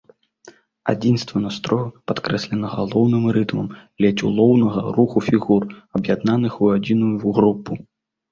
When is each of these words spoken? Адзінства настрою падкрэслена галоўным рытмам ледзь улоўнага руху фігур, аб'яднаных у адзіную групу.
Адзінства 0.91 1.39
настрою 1.41 1.85
падкрэслена 2.11 2.67
галоўным 2.77 3.27
рытмам 3.35 3.67
ледзь 4.05 4.25
улоўнага 4.29 4.79
руху 4.97 5.17
фігур, 5.27 5.63
аб'яднаных 5.99 6.59
у 6.65 6.73
адзіную 6.77 7.31
групу. 7.37 7.71